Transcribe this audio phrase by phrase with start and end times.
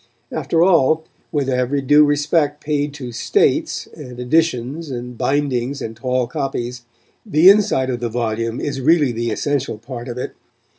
[0.31, 6.25] After all, with every due respect paid to "states" and editions and bindings and tall
[6.25, 6.81] copies,
[7.23, 10.33] the inside of the volume is really the essential part of it.